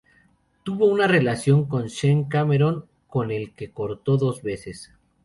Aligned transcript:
Tuvo 0.63 0.85
una 0.87 1.05
relación 1.05 1.67
con 1.67 1.91
"Sean 1.91 2.23
Cameron", 2.23 2.87
con 3.07 3.29
el 3.29 3.53
que 3.53 3.69
cortó 3.69 4.17
dos 4.17 4.41
veces. 4.41 4.91